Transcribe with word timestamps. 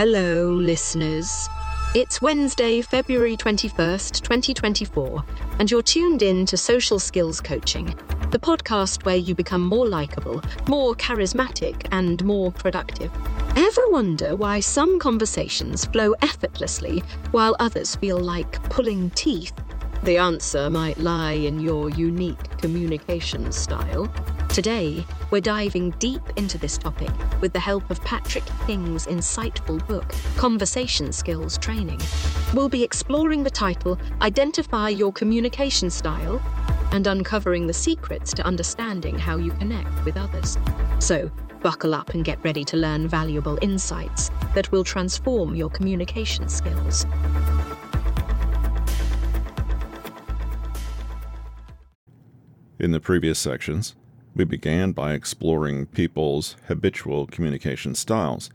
Hello, 0.00 0.52
listeners. 0.52 1.48
It's 1.92 2.22
Wednesday, 2.22 2.82
February 2.82 3.36
21st, 3.36 4.20
2024, 4.22 5.24
and 5.58 5.68
you're 5.68 5.82
tuned 5.82 6.22
in 6.22 6.46
to 6.46 6.56
Social 6.56 7.00
Skills 7.00 7.40
Coaching, 7.40 7.86
the 8.30 8.38
podcast 8.38 9.04
where 9.04 9.16
you 9.16 9.34
become 9.34 9.60
more 9.60 9.88
likable, 9.88 10.40
more 10.68 10.94
charismatic, 10.94 11.88
and 11.90 12.24
more 12.24 12.52
productive. 12.52 13.10
Ever 13.56 13.88
wonder 13.88 14.36
why 14.36 14.60
some 14.60 15.00
conversations 15.00 15.86
flow 15.86 16.14
effortlessly 16.22 17.02
while 17.32 17.56
others 17.58 17.96
feel 17.96 18.20
like 18.20 18.62
pulling 18.70 19.10
teeth? 19.10 19.52
The 20.04 20.18
answer 20.18 20.70
might 20.70 20.98
lie 20.98 21.32
in 21.32 21.58
your 21.58 21.90
unique 21.90 22.56
communication 22.58 23.50
style. 23.50 24.08
Today, 24.48 25.06
we're 25.30 25.40
diving 25.40 25.90
deep 25.98 26.22
into 26.36 26.58
this 26.58 26.78
topic 26.78 27.10
with 27.40 27.52
the 27.52 27.60
help 27.60 27.88
of 27.90 28.02
Patrick 28.02 28.44
King's 28.66 29.06
insightful 29.06 29.86
book, 29.86 30.14
Conversation 30.36 31.12
Skills 31.12 31.58
Training. 31.58 32.00
We'll 32.54 32.68
be 32.68 32.82
exploring 32.82 33.44
the 33.44 33.50
title 33.50 33.98
Identify 34.20 34.88
Your 34.88 35.12
Communication 35.12 35.90
Style 35.90 36.40
and 36.92 37.06
uncovering 37.06 37.66
the 37.66 37.72
secrets 37.72 38.32
to 38.32 38.44
understanding 38.44 39.16
how 39.16 39.36
you 39.36 39.52
connect 39.52 40.04
with 40.04 40.16
others. 40.16 40.58
So, 40.98 41.30
buckle 41.60 41.94
up 41.94 42.14
and 42.14 42.24
get 42.24 42.42
ready 42.42 42.64
to 42.64 42.76
learn 42.76 43.06
valuable 43.06 43.58
insights 43.62 44.30
that 44.54 44.72
will 44.72 44.82
transform 44.82 45.54
your 45.54 45.70
communication 45.70 46.48
skills. 46.48 47.04
In 52.80 52.92
the 52.92 53.00
previous 53.00 53.38
sections, 53.38 53.94
we 54.38 54.44
began 54.44 54.92
by 54.92 55.12
exploring 55.12 55.84
people's 55.86 56.54
habitual 56.68 57.26
communication 57.26 57.94
styles 57.94 58.50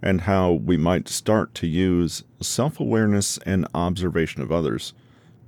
and 0.00 0.22
how 0.22 0.52
we 0.52 0.76
might 0.76 1.08
start 1.08 1.54
to 1.54 1.66
use 1.66 2.22
self 2.40 2.78
awareness 2.78 3.36
and 3.38 3.66
observation 3.74 4.42
of 4.42 4.52
others 4.52 4.94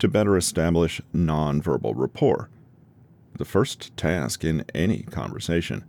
to 0.00 0.08
better 0.08 0.36
establish 0.36 1.00
nonverbal 1.14 1.94
rapport, 1.94 2.50
the 3.38 3.44
first 3.44 3.96
task 3.96 4.44
in 4.44 4.64
any 4.74 5.02
conversation. 5.04 5.84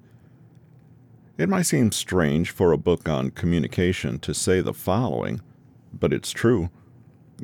It 1.37 1.49
might 1.49 1.63
seem 1.63 1.91
strange 1.91 2.51
for 2.51 2.71
a 2.71 2.77
book 2.77 3.09
on 3.09 3.31
communication 3.31 4.19
to 4.19 4.33
say 4.33 4.61
the 4.61 4.73
following, 4.73 5.41
but 5.91 6.13
it's 6.13 6.31
true. 6.31 6.69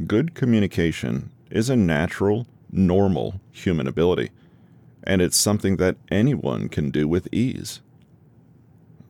Good 0.06 0.36
communication 0.36 1.32
is 1.50 1.70
a 1.70 1.76
natural, 1.76 2.48
normal 2.72 3.40
human 3.52 3.88
ability 3.88 4.30
and 5.04 5.22
it's 5.22 5.38
something 5.38 5.78
that 5.78 5.98
anyone 6.10 6.70
can 6.70 6.90
do 6.90 7.08
with 7.08 7.28
ease. 7.32 7.82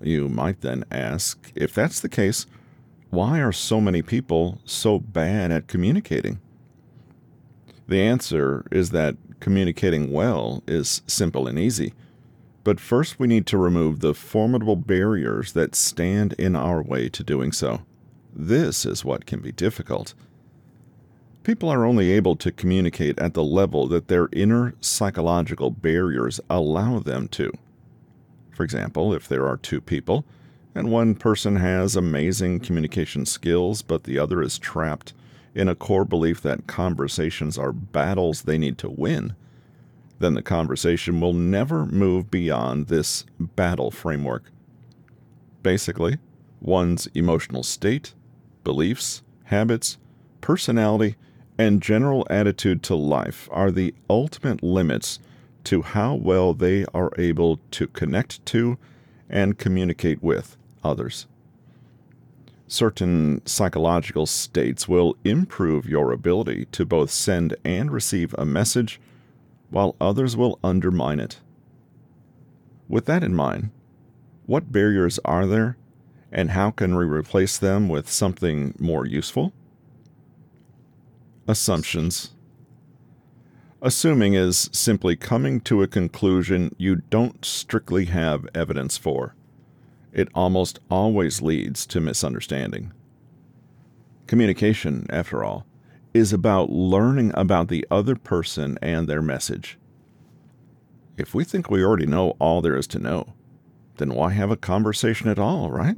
You 0.02 0.28
might 0.28 0.62
then 0.62 0.84
ask 0.92 1.52
if 1.56 1.74
that's 1.74 2.00
the 2.00 2.10
case, 2.10 2.46
why 3.10 3.40
are 3.40 3.52
so 3.52 3.80
many 3.80 4.02
people 4.02 4.60
so 4.66 5.00
bad 5.00 5.52
at 5.52 5.68
communicating? 5.68 6.40
The 7.88 8.02
answer 8.02 8.66
is 8.72 8.90
that 8.90 9.18
communicating 9.40 10.12
well 10.12 10.64
is 10.68 11.02
simple 11.06 11.48
and 11.48 11.60
easy. 11.60 11.94
But 12.64 12.80
first, 12.80 13.20
we 13.20 13.28
need 13.28 13.46
to 13.48 13.58
remove 13.58 14.00
the 14.00 14.14
formidable 14.14 14.78
barriers 14.78 15.52
that 15.52 15.76
stand 15.76 16.34
in 16.34 16.56
our 16.56 16.82
way 16.82 17.10
to 17.10 17.24
doing 17.24 17.52
so. 17.52 17.82
This 18.34 18.86
is 18.86 19.04
what 19.04 19.26
can 19.26 19.42
be 19.42 19.52
difficult 19.52 20.14
people 21.44 21.70
are 21.70 21.86
only 21.86 22.12
able 22.12 22.36
to 22.38 22.52
communicate 22.52 23.20
at 23.20 23.34
the 23.34 23.44
level 23.44 23.88
that 23.88 24.08
their 24.08 24.30
inner 24.32 24.74
psychological 24.82 25.70
barriers 25.70 26.40
allow 26.50 27.00
them 27.00 27.28
to. 27.28 27.52
For 28.52 28.64
example, 28.64 29.14
if 29.14 29.28
there 29.28 29.48
are 29.48 29.58
two 29.58 29.82
people, 29.82 30.26
and 30.76 30.90
one 30.90 31.16
person 31.16 31.58
has 31.58 31.96
amazing 31.96 32.60
communication 32.62 33.26
skills, 33.26 33.82
but 33.82 34.04
the 34.04 34.18
other 34.18 34.42
is 34.42 34.58
trapped 34.58 35.14
in 35.54 35.68
a 35.68 35.76
core 35.76 36.06
belief 36.06 36.42
that 36.42 36.66
conversations 36.66 37.58
are 37.58 37.72
battles 37.72 38.44
they 38.44 38.58
need 38.58 38.78
to 38.80 38.90
win, 38.90 39.36
then 40.20 40.34
the 40.34 40.42
conversation 40.42 41.20
will 41.20 41.34
never 41.34 41.86
move 41.86 42.32
beyond 42.32 42.88
this 42.88 43.26
battle 43.40 43.92
framework. 43.92 44.46
Basically, 45.62 46.18
one's 46.62 47.08
emotional 47.14 47.64
state, 47.64 48.14
beliefs, 48.64 49.22
habits, 49.46 49.98
personality, 50.42 51.16
and 51.58 51.82
general 51.82 52.26
attitude 52.30 52.84
to 52.84 52.96
life 52.96 53.48
are 53.52 53.72
the 53.72 53.94
ultimate 54.10 54.64
limits 54.64 55.20
to 55.66 55.82
how 55.82 56.16
well 56.16 56.54
they 56.54 56.86
are 56.94 57.12
able 57.18 57.60
to 57.72 57.88
connect 57.88 58.46
to 58.48 58.78
and 59.30 59.58
communicate 59.58 60.22
with 60.22 60.58
others. 60.84 61.28
Certain 62.68 63.42
psychological 63.46 64.26
states 64.26 64.88
will 64.88 65.16
improve 65.24 65.88
your 65.88 66.12
ability 66.12 66.66
to 66.72 66.86
both 66.86 67.12
send 67.12 67.56
and 67.64 67.92
receive 67.92 68.34
a 68.38 68.46
message, 68.46 69.00
while 69.70 69.96
others 70.02 70.36
will 70.36 70.60
undermine 70.64 71.20
it. 71.20 71.40
With 72.90 73.06
that 73.06 73.24
in 73.24 73.34
mind, 73.34 73.70
what 74.46 74.72
barriers 74.72 75.20
are 75.24 75.46
there, 75.46 75.78
and 76.32 76.52
how 76.52 76.72
can 76.72 76.96
we 76.96 77.06
replace 77.06 77.58
them 77.58 77.90
with 77.90 78.10
something 78.10 78.74
more 78.80 79.06
useful? 79.06 79.54
Assumptions. 81.46 82.32
Assuming 83.82 84.34
is 84.34 84.70
simply 84.72 85.18
coming 85.18 85.60
to 85.62 85.82
a 85.82 85.88
conclusion 85.88 86.74
you 86.78 86.96
don't 87.10 87.44
strictly 87.44 88.06
have 88.06 88.48
evidence 88.56 88.98
for. 88.98 89.36
It 90.14 90.30
almost 90.34 90.80
always 90.90 91.42
leads 91.42 91.86
to 91.88 92.00
misunderstanding. 92.00 92.94
Communication, 94.26 95.06
after 95.10 95.44
all, 95.44 95.66
is 96.14 96.32
about 96.32 96.70
learning 96.70 97.34
about 97.34 97.68
the 97.68 97.86
other 97.92 98.16
person 98.16 98.80
and 98.82 99.10
their 99.10 99.22
message. 99.22 99.78
If 101.18 101.34
we 101.34 101.44
think 101.44 101.70
we 101.70 101.84
already 101.84 102.06
know 102.06 102.38
all 102.40 102.62
there 102.62 102.78
is 102.78 102.88
to 102.88 103.00
know, 103.00 103.34
then 103.98 104.14
why 104.14 104.32
have 104.32 104.50
a 104.50 104.56
conversation 104.56 105.28
at 105.28 105.40
all, 105.40 105.70
right? 105.70 105.98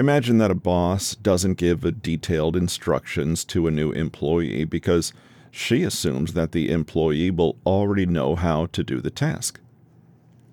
Imagine 0.00 0.38
that 0.38 0.50
a 0.50 0.54
boss 0.54 1.14
doesn't 1.14 1.58
give 1.58 2.00
detailed 2.00 2.56
instructions 2.56 3.44
to 3.44 3.66
a 3.66 3.70
new 3.70 3.92
employee 3.92 4.64
because 4.64 5.12
she 5.50 5.82
assumes 5.82 6.32
that 6.32 6.52
the 6.52 6.72
employee 6.72 7.30
will 7.30 7.58
already 7.66 8.06
know 8.06 8.34
how 8.34 8.64
to 8.64 8.82
do 8.82 9.02
the 9.02 9.10
task. 9.10 9.60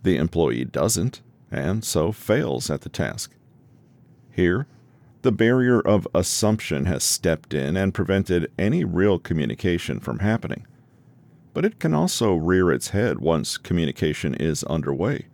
The 0.04 0.18
employee 0.18 0.66
doesn't, 0.66 1.22
and 1.50 1.82
so 1.86 2.12
fails 2.12 2.70
at 2.70 2.82
the 2.82 2.90
task. 2.90 3.36
Here, 4.30 4.68
the 5.22 5.32
barrier 5.32 5.80
of 5.80 6.10
assumption 6.14 6.84
has 6.84 7.06
stepped 7.06 7.54
in 7.54 7.78
and 7.78 7.94
prevented 7.94 8.52
any 8.60 8.84
real 8.84 9.18
communication 9.18 10.02
from 10.02 10.20
happening. 10.20 10.68
But 11.54 11.64
it 11.64 11.80
can 11.80 11.94
also 11.94 12.36
rear 12.36 12.70
its 12.70 12.90
head 12.90 13.20
once 13.20 13.58
communication 13.58 14.36
is 14.36 14.66
underway. 14.66 15.28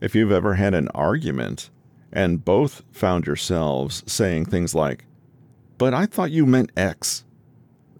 If 0.00 0.16
you've 0.16 0.32
ever 0.32 0.54
had 0.54 0.74
an 0.74 0.88
argument 0.88 1.70
and 2.12 2.44
both 2.44 2.82
found 2.92 3.26
yourselves 3.26 4.02
saying 4.06 4.46
things 4.46 4.74
like, 4.74 5.04
But 5.76 5.94
I 5.94 6.06
thought 6.06 6.30
you 6.30 6.46
meant 6.46 6.72
X, 6.76 7.24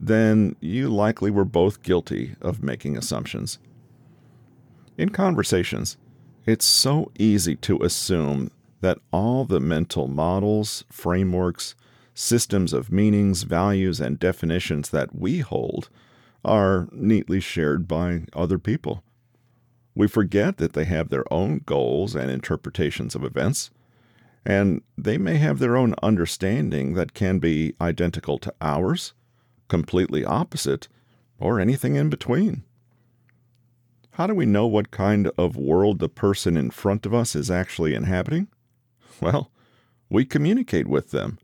then 0.00 0.56
you 0.60 0.88
likely 0.88 1.30
were 1.30 1.44
both 1.44 1.82
guilty 1.82 2.36
of 2.40 2.62
making 2.62 2.96
assumptions. 2.96 3.58
In 4.96 5.10
conversations, 5.10 5.96
it's 6.46 6.64
so 6.64 7.10
easy 7.18 7.56
to 7.56 7.82
assume 7.82 8.50
that 8.80 8.98
all 9.12 9.44
the 9.44 9.60
mental 9.60 10.08
models, 10.08 10.84
frameworks, 10.90 11.74
systems 12.14 12.72
of 12.72 12.90
meanings, 12.90 13.42
values, 13.42 14.00
and 14.00 14.18
definitions 14.18 14.90
that 14.90 15.14
we 15.14 15.40
hold 15.40 15.88
are 16.44 16.88
neatly 16.92 17.40
shared 17.40 17.86
by 17.86 18.22
other 18.32 18.58
people. 18.58 19.02
We 19.94 20.08
forget 20.08 20.56
that 20.58 20.72
they 20.72 20.84
have 20.84 21.08
their 21.08 21.30
own 21.32 21.62
goals 21.66 22.14
and 22.14 22.30
interpretations 22.30 23.14
of 23.14 23.24
events, 23.24 23.70
and 24.48 24.80
they 24.96 25.18
may 25.18 25.36
have 25.36 25.58
their 25.58 25.76
own 25.76 25.94
understanding 26.02 26.94
that 26.94 27.12
can 27.12 27.38
be 27.38 27.74
identical 27.82 28.38
to 28.38 28.54
ours, 28.62 29.12
completely 29.68 30.24
opposite, 30.24 30.88
or 31.38 31.60
anything 31.60 31.96
in 31.96 32.08
between. 32.08 32.64
How 34.12 34.26
do 34.26 34.34
we 34.34 34.46
know 34.46 34.66
what 34.66 34.90
kind 34.90 35.30
of 35.36 35.54
world 35.54 35.98
the 35.98 36.08
person 36.08 36.56
in 36.56 36.70
front 36.70 37.04
of 37.04 37.12
us 37.12 37.36
is 37.36 37.50
actually 37.50 37.94
inhabiting? 37.94 38.48
Well, 39.20 39.50
we 40.08 40.24
communicate 40.24 40.86
with 40.86 41.10
them. 41.10 41.38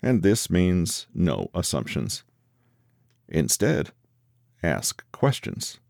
And 0.00 0.22
this 0.22 0.48
means 0.48 1.08
no 1.12 1.50
assumptions. 1.52 2.22
Instead, 3.28 3.90
ask 4.62 5.02
questions. 5.10 5.80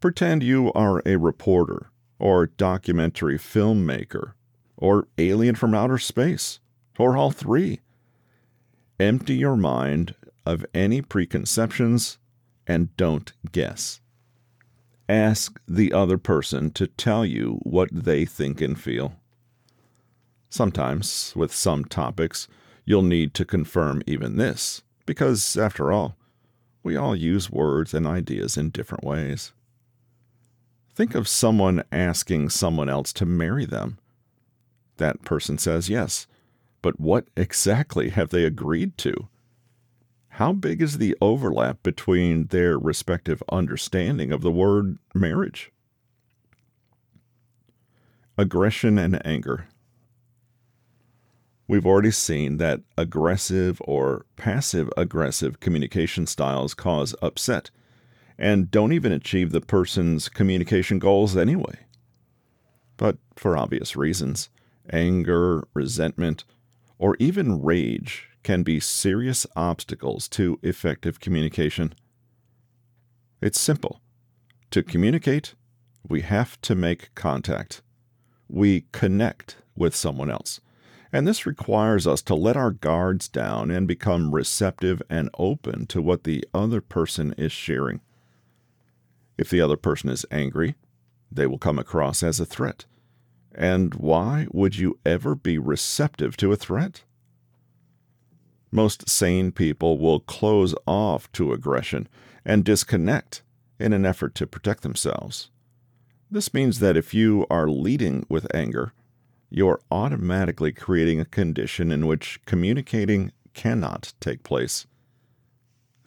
Pretend 0.00 0.42
you 0.42 0.72
are 0.72 1.02
a 1.04 1.16
reporter 1.16 1.90
or 2.18 2.46
documentary 2.46 3.38
filmmaker 3.38 4.32
or 4.84 5.08
alien 5.16 5.54
from 5.54 5.74
outer 5.74 5.96
space, 5.96 6.60
or 6.98 7.16
all 7.16 7.30
three. 7.30 7.80
Empty 9.00 9.34
your 9.34 9.56
mind 9.56 10.14
of 10.44 10.66
any 10.74 11.00
preconceptions 11.00 12.18
and 12.66 12.94
don't 12.98 13.32
guess. 13.50 14.02
Ask 15.08 15.58
the 15.66 15.90
other 15.94 16.18
person 16.18 16.70
to 16.72 16.86
tell 16.86 17.24
you 17.24 17.60
what 17.62 17.88
they 17.90 18.26
think 18.26 18.60
and 18.60 18.78
feel. 18.78 19.14
Sometimes, 20.50 21.32
with 21.34 21.54
some 21.54 21.86
topics, 21.86 22.46
you'll 22.84 23.00
need 23.00 23.32
to 23.34 23.46
confirm 23.46 24.02
even 24.06 24.36
this, 24.36 24.82
because, 25.06 25.56
after 25.56 25.92
all, 25.92 26.14
we 26.82 26.94
all 26.94 27.16
use 27.16 27.50
words 27.50 27.94
and 27.94 28.06
ideas 28.06 28.58
in 28.58 28.68
different 28.68 29.02
ways. 29.02 29.54
Think 30.94 31.14
of 31.14 31.26
someone 31.26 31.84
asking 31.90 32.50
someone 32.50 32.90
else 32.90 33.14
to 33.14 33.24
marry 33.24 33.64
them. 33.64 33.96
That 34.96 35.22
person 35.22 35.58
says 35.58 35.88
yes, 35.88 36.26
but 36.82 37.00
what 37.00 37.26
exactly 37.36 38.10
have 38.10 38.30
they 38.30 38.44
agreed 38.44 38.96
to? 38.98 39.28
How 40.28 40.52
big 40.52 40.82
is 40.82 40.98
the 40.98 41.16
overlap 41.20 41.82
between 41.82 42.48
their 42.48 42.78
respective 42.78 43.42
understanding 43.50 44.32
of 44.32 44.42
the 44.42 44.50
word 44.50 44.98
marriage? 45.14 45.72
Aggression 48.36 48.98
and 48.98 49.24
anger. 49.24 49.68
We've 51.66 51.86
already 51.86 52.10
seen 52.10 52.58
that 52.58 52.80
aggressive 52.98 53.80
or 53.84 54.26
passive 54.36 54.90
aggressive 54.96 55.60
communication 55.60 56.26
styles 56.26 56.74
cause 56.74 57.14
upset 57.22 57.70
and 58.36 58.70
don't 58.70 58.92
even 58.92 59.12
achieve 59.12 59.52
the 59.52 59.60
person's 59.60 60.28
communication 60.28 60.98
goals 60.98 61.36
anyway. 61.36 61.78
But 62.96 63.18
for 63.36 63.56
obvious 63.56 63.96
reasons, 63.96 64.50
anger, 64.90 65.66
resentment, 65.74 66.44
or 66.98 67.16
even 67.18 67.62
rage 67.62 68.28
can 68.42 68.62
be 68.62 68.78
serious 68.78 69.46
obstacles 69.56 70.28
to 70.28 70.58
effective 70.62 71.20
communication. 71.20 71.94
It's 73.40 73.60
simple. 73.60 74.00
To 74.70 74.82
communicate, 74.82 75.54
we 76.08 76.20
have 76.22 76.60
to 76.62 76.74
make 76.74 77.14
contact. 77.14 77.82
We 78.48 78.86
connect 78.92 79.56
with 79.76 79.94
someone 79.94 80.30
else. 80.30 80.60
And 81.12 81.28
this 81.28 81.46
requires 81.46 82.06
us 82.06 82.22
to 82.22 82.34
let 82.34 82.56
our 82.56 82.72
guards 82.72 83.28
down 83.28 83.70
and 83.70 83.86
become 83.86 84.34
receptive 84.34 85.00
and 85.08 85.30
open 85.38 85.86
to 85.86 86.02
what 86.02 86.24
the 86.24 86.44
other 86.52 86.80
person 86.80 87.34
is 87.38 87.52
sharing. 87.52 88.00
If 89.38 89.48
the 89.48 89.60
other 89.60 89.76
person 89.76 90.10
is 90.10 90.26
angry, 90.30 90.74
they 91.30 91.46
will 91.46 91.58
come 91.58 91.78
across 91.78 92.22
as 92.22 92.40
a 92.40 92.44
threat. 92.44 92.84
And 93.54 93.94
why 93.94 94.46
would 94.50 94.76
you 94.76 94.98
ever 95.06 95.34
be 95.34 95.58
receptive 95.58 96.36
to 96.38 96.52
a 96.52 96.56
threat? 96.56 97.04
Most 98.72 99.08
sane 99.08 99.52
people 99.52 99.98
will 99.98 100.20
close 100.20 100.74
off 100.86 101.30
to 101.32 101.52
aggression 101.52 102.08
and 102.44 102.64
disconnect 102.64 103.42
in 103.78 103.92
an 103.92 104.04
effort 104.04 104.34
to 104.36 104.46
protect 104.46 104.82
themselves. 104.82 105.50
This 106.30 106.52
means 106.52 106.80
that 106.80 106.96
if 106.96 107.14
you 107.14 107.46
are 107.48 107.68
leading 107.68 108.26
with 108.28 108.52
anger, 108.52 108.92
you're 109.50 109.80
automatically 109.90 110.72
creating 110.72 111.20
a 111.20 111.24
condition 111.24 111.92
in 111.92 112.06
which 112.08 112.40
communicating 112.44 113.30
cannot 113.52 114.12
take 114.18 114.42
place. 114.42 114.86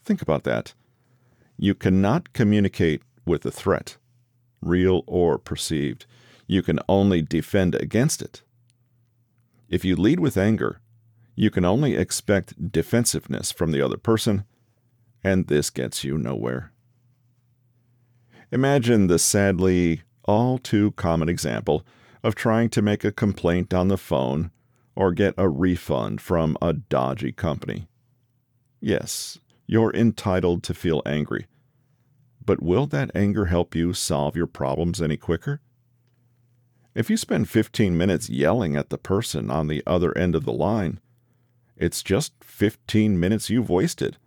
Think 0.03 0.21
about 0.21 0.43
that. 0.43 0.73
You 1.57 1.73
cannot 1.73 2.33
communicate 2.33 3.01
with 3.25 3.45
a 3.45 3.51
threat, 3.51 3.95
real 4.61 5.03
or 5.07 5.37
perceived. 5.37 6.05
You 6.47 6.63
can 6.63 6.79
only 6.87 7.21
defend 7.21 7.75
against 7.75 8.21
it. 8.21 8.41
If 9.69 9.83
you 9.83 9.95
lead 9.95 10.19
with 10.19 10.37
anger, 10.37 10.79
you 11.35 11.51
can 11.51 11.65
only 11.65 11.95
expect 11.95 12.71
defensiveness 12.71 13.51
from 13.51 13.71
the 13.71 13.81
other 13.81 13.97
person, 13.97 14.45
and 15.23 15.47
this 15.47 15.69
gets 15.69 16.03
you 16.03 16.17
nowhere. 16.17 16.71
Imagine 18.51 19.07
the 19.07 19.19
sadly 19.19 20.03
all 20.23 20.57
too 20.57 20.91
common 20.91 21.27
example 21.27 21.85
of 22.23 22.33
trying 22.33 22.69
to 22.69 22.81
make 22.81 23.03
a 23.03 23.11
complaint 23.11 23.73
on 23.73 23.89
the 23.89 23.97
phone 23.97 24.51
or 24.95 25.11
get 25.11 25.33
a 25.37 25.47
refund 25.47 26.21
from 26.21 26.57
a 26.61 26.73
dodgy 26.73 27.31
company. 27.31 27.87
Yes, 28.79 29.37
you're 29.67 29.93
entitled 29.93 30.63
to 30.63 30.73
feel 30.73 31.01
angry. 31.05 31.45
But 32.43 32.63
will 32.63 32.87
that 32.87 33.11
anger 33.13 33.45
help 33.45 33.75
you 33.75 33.93
solve 33.93 34.35
your 34.35 34.47
problems 34.47 35.01
any 35.01 35.17
quicker? 35.17 35.61
If 36.97 37.11
you 37.11 37.15
spend 37.15 37.47
15 37.47 37.95
minutes 37.95 38.27
yelling 38.27 38.75
at 38.75 38.89
the 38.89 38.97
person 38.97 39.51
on 39.51 39.67
the 39.67 39.83
other 39.85 40.17
end 40.17 40.33
of 40.33 40.45
the 40.45 40.51
line, 40.51 40.99
it's 41.75 42.01
just 42.01 42.33
15 42.43 43.19
minutes 43.19 43.51
you've 43.51 43.69
wasted, 43.69 44.17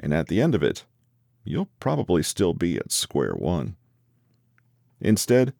and 0.00 0.14
at 0.14 0.28
the 0.28 0.40
end 0.40 0.54
of 0.54 0.62
it, 0.62 0.86
you'll 1.44 1.68
probably 1.80 2.22
still 2.22 2.54
be 2.54 2.78
at 2.78 2.90
square 2.90 3.34
one. 3.34 3.76
Instead, 5.02 5.52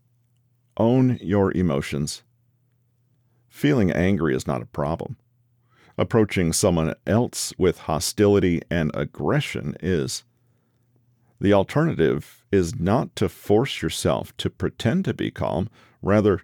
own 0.79 1.19
your 1.21 1.53
emotions. 1.53 2.23
Feeling 3.51 3.91
angry 3.91 4.35
is 4.35 4.47
not 4.47 4.63
a 4.63 4.67
problem. 4.67 5.19
Approaching 5.99 6.55
someone 6.55 6.95
else 7.07 7.53
with 7.59 7.81
hostility 7.81 8.63
and 8.71 8.91
aggression 8.95 9.77
is. 9.83 10.25
The 11.45 11.53
alternative 11.53 12.43
is 12.51 12.81
not 12.81 13.15
to 13.17 13.29
force 13.29 13.83
yourself 13.83 14.35
to 14.39 14.49
pretend 14.49 15.05
to 15.05 15.13
be 15.13 15.31
calm, 15.31 15.69
rather, 16.01 16.41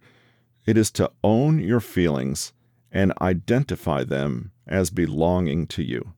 it 0.66 0.76
is 0.76 0.90
to 0.90 1.10
own 1.24 1.58
your 1.58 1.80
feelings 1.80 2.52
and 2.92 3.14
identify 3.18 4.04
them 4.04 4.52
as 4.66 4.90
belonging 4.90 5.66
to 5.68 5.82
you. 5.82 6.12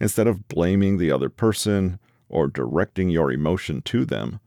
Instead 0.00 0.26
of 0.26 0.48
blaming 0.48 0.96
the 0.96 1.10
other 1.10 1.28
person 1.28 1.98
or 2.30 2.46
directing 2.48 3.10
your 3.10 3.30
emotion 3.30 3.82
to 3.82 4.06
them, 4.06 4.40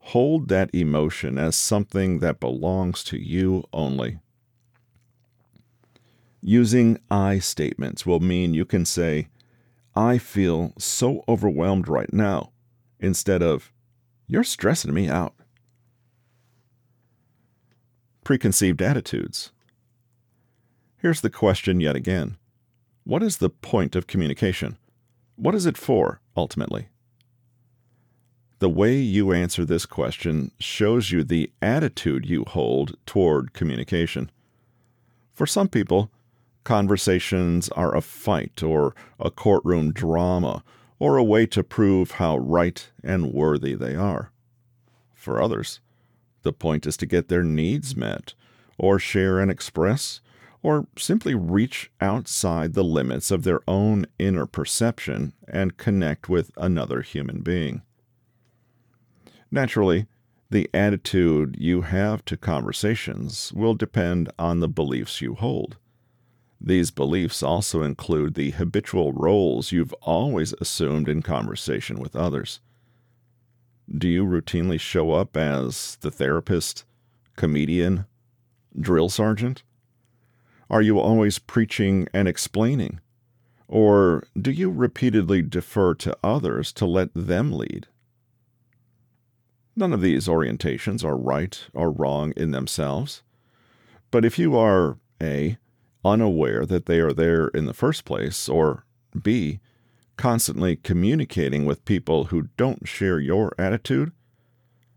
hold 0.00 0.48
that 0.48 0.68
emotion 0.74 1.38
as 1.38 1.56
something 1.56 2.18
that 2.18 2.40
belongs 2.40 3.02
to 3.04 3.16
you 3.18 3.64
only. 3.72 4.18
Using 6.42 6.98
I 7.10 7.38
statements 7.38 8.04
will 8.04 8.20
mean 8.20 8.52
you 8.52 8.66
can 8.66 8.84
say, 8.84 9.28
I 9.94 10.18
feel 10.18 10.74
so 10.76 11.24
overwhelmed 11.26 11.88
right 11.88 12.12
now, 12.12 12.52
instead 13.00 13.42
of, 13.42 13.72
You're 14.26 14.44
stressing 14.44 14.92
me 14.92 15.08
out. 15.08 15.34
Preconceived 18.24 18.82
attitudes. 18.82 19.52
Here's 20.98 21.20
the 21.20 21.30
question 21.30 21.80
yet 21.80 21.94
again 21.94 22.36
What 23.04 23.22
is 23.22 23.36
the 23.36 23.50
point 23.50 23.94
of 23.94 24.06
communication? 24.06 24.78
What 25.36 25.54
is 25.54 25.66
it 25.66 25.76
for, 25.76 26.20
ultimately? 26.36 26.88
The 28.58 28.70
way 28.70 28.96
you 28.96 29.32
answer 29.32 29.66
this 29.66 29.84
question 29.84 30.50
shows 30.58 31.12
you 31.12 31.22
the 31.22 31.52
attitude 31.60 32.24
you 32.24 32.44
hold 32.44 32.96
toward 33.04 33.52
communication. 33.52 34.30
For 35.34 35.46
some 35.46 35.68
people, 35.68 36.10
conversations 36.64 37.68
are 37.68 37.94
a 37.94 38.00
fight 38.00 38.62
or 38.62 38.94
a 39.20 39.30
courtroom 39.30 39.92
drama 39.92 40.64
or 40.98 41.16
a 41.16 41.24
way 41.24 41.46
to 41.46 41.62
prove 41.62 42.12
how 42.12 42.38
right 42.38 42.90
and 43.02 43.32
worthy 43.32 43.74
they 43.74 43.94
are. 43.94 44.32
For 45.14 45.42
others, 45.42 45.80
the 46.42 46.52
point 46.52 46.86
is 46.86 46.96
to 46.98 47.06
get 47.06 47.28
their 47.28 47.42
needs 47.42 47.96
met, 47.96 48.34
or 48.78 48.98
share 48.98 49.40
and 49.40 49.50
express, 49.50 50.20
or 50.62 50.86
simply 50.96 51.34
reach 51.34 51.90
outside 52.00 52.74
the 52.74 52.84
limits 52.84 53.30
of 53.30 53.42
their 53.42 53.60
own 53.68 54.06
inner 54.18 54.46
perception 54.46 55.32
and 55.48 55.76
connect 55.76 56.28
with 56.28 56.50
another 56.56 57.02
human 57.02 57.40
being. 57.40 57.82
Naturally, 59.50 60.06
the 60.50 60.70
attitude 60.72 61.56
you 61.58 61.82
have 61.82 62.24
to 62.24 62.36
conversations 62.36 63.52
will 63.54 63.74
depend 63.74 64.30
on 64.38 64.60
the 64.60 64.68
beliefs 64.68 65.20
you 65.20 65.34
hold. 65.34 65.76
These 66.60 66.90
beliefs 66.90 67.42
also 67.42 67.82
include 67.82 68.34
the 68.34 68.50
habitual 68.52 69.12
roles 69.12 69.72
you've 69.72 69.92
always 70.02 70.54
assumed 70.60 71.08
in 71.08 71.22
conversation 71.22 71.98
with 71.98 72.16
others. 72.16 72.60
Do 73.88 74.08
you 74.08 74.24
routinely 74.24 74.80
show 74.80 75.12
up 75.12 75.36
as 75.36 75.96
the 76.00 76.10
therapist, 76.10 76.84
comedian, 77.36 78.06
drill 78.78 79.08
sergeant? 79.08 79.62
Are 80.68 80.82
you 80.82 80.98
always 80.98 81.38
preaching 81.38 82.08
and 82.12 82.26
explaining? 82.26 83.00
Or 83.68 84.24
do 84.40 84.50
you 84.50 84.70
repeatedly 84.70 85.42
defer 85.42 85.94
to 85.96 86.16
others 86.22 86.72
to 86.74 86.86
let 86.86 87.10
them 87.14 87.52
lead? 87.52 87.86
None 89.76 89.92
of 89.92 90.00
these 90.00 90.26
orientations 90.26 91.04
are 91.04 91.16
right 91.16 91.68
or 91.74 91.90
wrong 91.90 92.32
in 92.36 92.50
themselves. 92.50 93.22
But 94.10 94.24
if 94.24 94.38
you 94.38 94.56
are 94.56 94.98
A. 95.22 95.58
unaware 96.06 96.64
that 96.64 96.86
they 96.86 97.00
are 97.00 97.12
there 97.12 97.48
in 97.48 97.66
the 97.66 97.74
first 97.74 98.04
place, 98.04 98.48
or 98.48 98.84
B. 99.20 99.60
constantly 100.16 100.76
communicating 100.76 101.66
with 101.66 101.84
people 101.84 102.26
who 102.26 102.48
don't 102.56 102.88
share 102.88 103.18
your 103.20 103.52
attitude, 103.58 104.12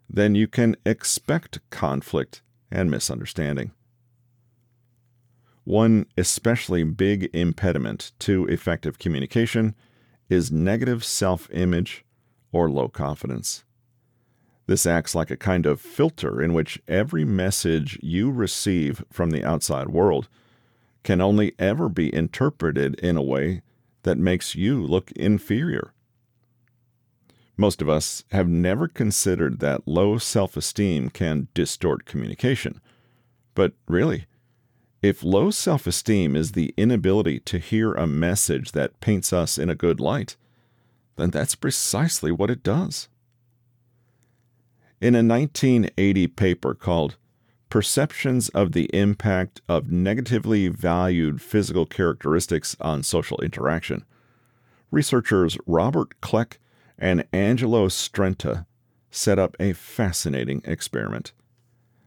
then 0.10 0.36
you 0.36 0.48
can 0.48 0.78
expect 0.86 1.60
conflict 1.72 2.42
and 2.72 2.90
misunderstanding. 2.90 3.72
One 5.66 6.06
especially 6.18 6.84
big 6.84 7.30
impediment 7.34 8.12
to 8.20 8.46
effective 8.46 8.98
communication 8.98 9.76
is 10.30 10.52
negative 10.52 11.04
self 11.04 11.50
image 11.52 12.06
or 12.52 12.70
low 12.70 12.88
confidence. 12.88 13.66
This 14.68 14.86
acts 14.86 15.16
like 15.16 15.32
a 15.32 15.38
kind 15.38 15.66
of 15.66 15.82
filter 15.82 16.42
in 16.42 16.54
which 16.54 16.82
every 16.88 17.26
message 17.26 18.00
you 18.02 18.32
receive 18.32 19.04
from 19.12 19.32
the 19.32 19.44
outside 19.44 19.90
world 19.90 20.30
can 21.04 21.22
only 21.22 21.54
ever 21.58 21.90
be 21.90 22.14
interpreted 22.14 22.96
in 22.96 23.18
a 23.18 23.22
way 23.22 23.62
that 24.04 24.18
makes 24.18 24.56
you 24.56 24.82
look 24.82 25.12
inferior. 25.14 25.94
Most 27.58 27.82
of 27.82 27.90
us 27.90 28.24
have 28.32 28.48
never 28.48 28.88
considered 28.88 29.60
that 29.60 29.88
low 29.88 30.18
self 30.18 30.56
esteem 30.56 31.10
can 31.10 31.50
distort 31.54 32.06
communication. 32.06 32.80
But 33.54 33.74
really, 33.88 34.28
if 35.02 35.24
low 35.24 35.52
self 35.52 35.86
esteem 35.86 36.36
is 36.36 36.54
the 36.54 36.74
inability 36.78 37.40
to 37.42 37.58
hear 37.60 37.94
a 37.94 38.08
message 38.08 38.72
that 38.72 39.00
paints 39.02 39.34
us 39.34 39.58
in 39.58 39.70
a 39.70 39.76
good 39.76 40.00
light, 40.00 40.38
then 41.18 41.32
that's 41.32 41.56
precisely 41.56 42.32
what 42.32 42.50
it 42.50 42.64
does. 42.64 43.10
In 45.02 45.16
a 45.16 45.24
1980 45.24 46.28
paper 46.28 46.74
called 46.74 47.18
Perceptions 47.70 48.50
of 48.50 48.72
the 48.72 48.90
Impact 48.96 49.62
of 49.70 49.92
Negatively 49.92 50.70
Valued 50.70 51.40
Physical 51.40 51.86
Characteristics 51.86 52.76
on 52.82 53.04
Social 53.04 53.40
Interaction, 53.42 54.06
researchers 54.90 55.56
Robert 55.68 56.20
Kleck 56.20 56.58
and 56.98 57.28
Angelo 57.32 57.88
Strenta 57.88 58.66
set 59.12 59.38
up 59.38 59.56
a 59.60 59.74
fascinating 59.74 60.64
experiment. 60.66 61.32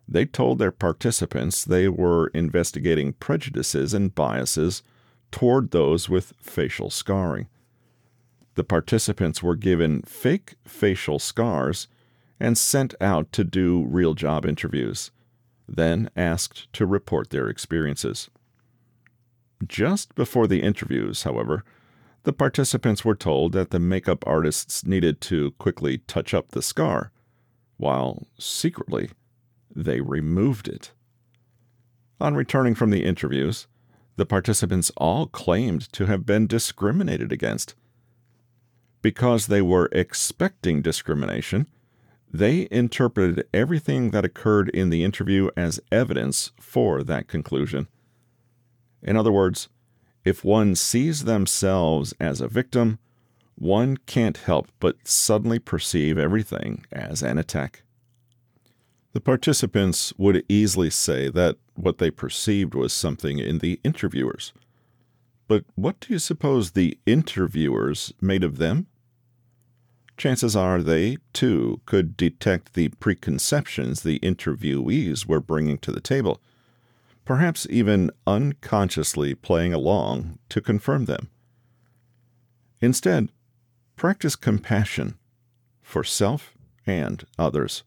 They 0.09 0.27
told 0.27 0.59
their 0.59 0.73
participants 0.73 1.65
they 1.65 1.89
were 1.89 2.33
investigating 2.35 3.13
prejudices 3.13 3.95
and 3.95 4.13
biases 4.13 4.83
toward 5.31 5.71
those 5.71 6.09
with 6.09 6.33
facial 6.41 6.91
scarring. 6.91 7.47
The 8.57 8.65
participants 8.65 9.45
were 9.45 9.55
given 9.55 10.03
fake 10.03 10.55
facial 10.67 11.21
scars 11.21 11.87
and 12.41 12.59
sent 12.59 12.97
out 13.01 13.31
to 13.33 13.45
do 13.45 13.85
real 13.85 14.15
job 14.15 14.45
interviews, 14.45 15.13
then 15.73 16.11
asked 16.15 16.73
to 16.75 16.87
report 16.87 17.31
their 17.31 17.49
experiences. 17.49 18.29
Just 19.67 20.15
before 20.15 20.47
the 20.47 20.63
interviews, 20.63 21.23
however, 21.23 21.65
the 22.25 22.33
participants 22.33 23.05
were 23.05 23.17
told 23.17 23.53
that 23.53 23.71
the 23.71 23.81
makeup 23.81 24.23
artists 24.27 24.87
needed 24.87 25.21
to 25.23 25.53
quickly 25.53 25.99
touch 25.99 26.35
up 26.35 26.51
the 26.51 26.63
scar, 26.63 27.11
while 27.79 28.27
secretly 28.39 29.11
they 29.75 30.01
removed 30.01 30.69
it. 30.69 30.93
On 32.21 32.35
returning 32.35 32.75
from 32.75 32.91
the 32.91 33.05
interviews, 33.05 33.67
the 34.17 34.27
participants 34.27 34.93
all 34.97 35.27
claimed 35.27 35.93
to 35.93 36.07
have 36.07 36.27
been 36.27 36.47
discriminated 36.47 37.33
against. 37.33 37.75
Because 39.01 39.47
they 39.47 39.63
were 39.63 39.89
expecting 39.91 40.83
discrimination, 40.83 41.67
they 42.33 42.67
interpreted 42.71 43.47
everything 43.53 44.11
that 44.11 44.25
occurred 44.25 44.71
in 44.71 44.91
the 44.91 45.05
interview 45.05 45.51
as 45.57 45.81
evidence 45.91 46.51
for 46.59 47.03
that 47.03 47.29
conclusion. 47.29 47.89
In 49.03 49.17
other 49.17 49.33
words, 49.33 49.69
if 50.25 50.45
one 50.45 50.75
sees 50.75 51.25
themselves 51.25 52.15
as 52.19 52.41
a 52.41 52.49
victim, 52.49 52.99
one 53.57 53.99
can't 54.07 54.39
help 54.39 54.69
but 54.81 55.07
suddenly 55.07 55.59
perceive 55.59 56.17
everything 56.17 56.87
as 56.91 57.23
an 57.23 57.39
attack. 57.39 57.83
The 59.13 59.21
participants 59.21 60.15
would 60.17 60.43
easily 60.49 60.89
say 60.89 61.29
that 61.29 61.57
what 61.75 61.99
they 61.99 62.11
perceived 62.11 62.75
was 62.75 62.95
something 62.95 63.39
in 63.39 63.59
the 63.59 63.79
interviewers. 63.85 64.55
But 65.49 65.65
what 65.75 66.01
do 66.01 66.15
you 66.15 66.19
suppose 66.19 66.71
the 66.71 66.99
interviewers 67.05 68.15
made 68.23 68.43
of 68.43 68.57
them? 68.57 68.87
Chances 70.23 70.55
are 70.55 70.81
they, 70.81 71.17
too, 71.33 71.81
could 71.85 72.17
detect 72.17 72.75
the 72.75 72.87
preconceptions 73.01 74.03
the 74.03 74.21
interviewees 74.21 75.27
were 75.27 75.41
bringing 75.41 75.77
to 75.77 75.91
the 75.91 76.01
table, 76.01 76.41
perhaps 77.25 77.67
even 77.69 78.09
unconsciously 78.25 79.35
playing 79.35 79.75
along 79.75 80.39
to 80.49 80.61
confirm 80.61 81.07
them. 81.07 81.29
Instead, 82.81 83.31
practice 83.97 84.37
compassion 84.37 85.19
for 85.83 86.05
self 86.05 86.55
and 86.87 87.27
others. 87.37 87.83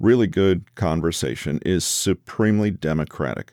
Really 0.00 0.26
good 0.26 0.74
conversation 0.74 1.60
is 1.64 1.84
supremely 1.84 2.72
democratic. 2.72 3.52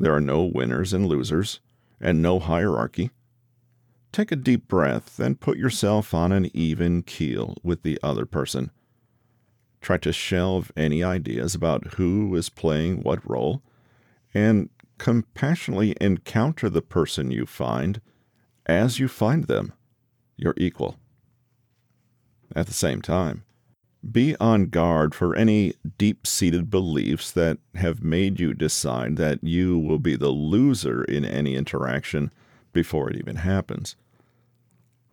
There 0.00 0.12
are 0.12 0.20
no 0.20 0.42
winners 0.42 0.92
and 0.92 1.06
losers, 1.06 1.60
and 2.00 2.20
no 2.20 2.40
hierarchy. 2.40 3.12
Take 4.14 4.30
a 4.30 4.36
deep 4.36 4.68
breath 4.68 5.18
and 5.18 5.40
put 5.40 5.58
yourself 5.58 6.14
on 6.14 6.30
an 6.30 6.48
even 6.54 7.02
keel 7.02 7.56
with 7.64 7.82
the 7.82 7.98
other 8.00 8.24
person. 8.24 8.70
Try 9.80 9.96
to 9.96 10.12
shelve 10.12 10.70
any 10.76 11.02
ideas 11.02 11.56
about 11.56 11.94
who 11.94 12.32
is 12.36 12.48
playing 12.48 13.02
what 13.02 13.28
role 13.28 13.60
and 14.32 14.70
compassionately 14.98 15.96
encounter 16.00 16.70
the 16.70 16.80
person 16.80 17.32
you 17.32 17.44
find 17.44 18.00
as 18.66 19.00
you 19.00 19.08
find 19.08 19.48
them, 19.48 19.72
your 20.36 20.54
equal. 20.56 20.94
At 22.54 22.68
the 22.68 22.72
same 22.72 23.02
time, 23.02 23.42
be 24.08 24.36
on 24.36 24.66
guard 24.66 25.12
for 25.12 25.34
any 25.34 25.74
deep 25.98 26.24
seated 26.24 26.70
beliefs 26.70 27.32
that 27.32 27.58
have 27.74 28.04
made 28.04 28.38
you 28.38 28.54
decide 28.54 29.16
that 29.16 29.42
you 29.42 29.76
will 29.76 29.98
be 29.98 30.14
the 30.14 30.28
loser 30.28 31.02
in 31.02 31.24
any 31.24 31.56
interaction 31.56 32.30
before 32.72 33.10
it 33.10 33.16
even 33.16 33.36
happens 33.36 33.96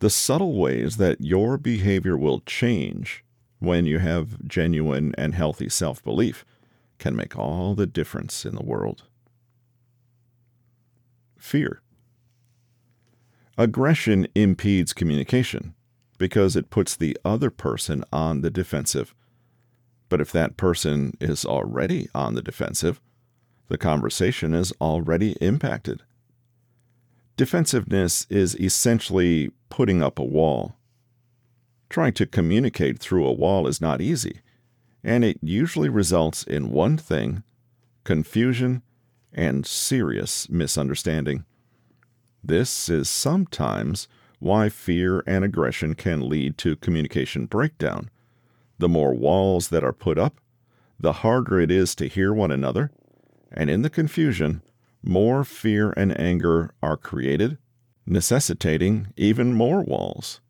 the 0.02 0.10
subtle 0.10 0.54
ways 0.54 0.96
that 0.96 1.20
your 1.20 1.56
behavior 1.56 2.16
will 2.16 2.40
change 2.40 3.24
when 3.60 3.86
you 3.86 4.00
have 4.00 4.44
genuine 4.48 5.14
and 5.16 5.32
healthy 5.32 5.68
self 5.68 6.02
belief 6.02 6.44
can 6.98 7.14
make 7.14 7.38
all 7.38 7.76
the 7.76 7.86
difference 7.86 8.44
in 8.44 8.56
the 8.56 8.64
world. 8.64 9.04
Fear. 11.38 11.82
Aggression 13.56 14.26
impedes 14.34 14.92
communication 14.92 15.72
because 16.18 16.56
it 16.56 16.68
puts 16.68 16.96
the 16.96 17.16
other 17.24 17.50
person 17.50 18.02
on 18.12 18.40
the 18.40 18.50
defensive. 18.50 19.14
But 20.08 20.20
if 20.20 20.32
that 20.32 20.56
person 20.56 21.16
is 21.20 21.44
already 21.44 22.08
on 22.12 22.34
the 22.34 22.42
defensive, 22.42 23.00
the 23.68 23.78
conversation 23.78 24.52
is 24.52 24.72
already 24.80 25.36
impacted. 25.40 26.02
Defensiveness 27.36 28.26
is 28.28 28.54
essentially 28.56 29.50
putting 29.70 30.02
up 30.02 30.18
a 30.18 30.24
wall. 30.24 30.76
Trying 31.88 32.12
to 32.14 32.26
communicate 32.26 32.98
through 32.98 33.26
a 33.26 33.32
wall 33.32 33.66
is 33.66 33.80
not 33.80 34.00
easy, 34.00 34.40
and 35.02 35.24
it 35.24 35.38
usually 35.42 35.88
results 35.88 36.42
in 36.42 36.70
one 36.70 36.96
thing 36.96 37.42
confusion 38.04 38.82
and 39.32 39.64
serious 39.64 40.48
misunderstanding. 40.50 41.44
This 42.44 42.88
is 42.88 43.08
sometimes 43.08 44.08
why 44.38 44.68
fear 44.68 45.22
and 45.26 45.44
aggression 45.44 45.94
can 45.94 46.28
lead 46.28 46.58
to 46.58 46.76
communication 46.76 47.46
breakdown. 47.46 48.10
The 48.78 48.88
more 48.88 49.14
walls 49.14 49.68
that 49.68 49.84
are 49.84 49.92
put 49.92 50.18
up, 50.18 50.40
the 50.98 51.12
harder 51.12 51.60
it 51.60 51.70
is 51.70 51.94
to 51.94 52.08
hear 52.08 52.32
one 52.32 52.50
another, 52.50 52.90
and 53.50 53.70
in 53.70 53.82
the 53.82 53.90
confusion, 53.90 54.62
more 55.02 55.44
fear 55.44 55.92
and 55.96 56.18
anger 56.18 56.72
are 56.82 56.96
created, 56.96 57.58
necessitating 58.06 59.12
even 59.16 59.52
more 59.52 59.82
walls. 59.82 60.40